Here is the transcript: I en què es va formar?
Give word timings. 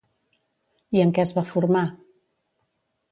I 0.97 1.03
en 1.03 1.11
què 1.17 1.23
es 1.25 1.33
va 1.39 1.43
formar? 1.49 1.83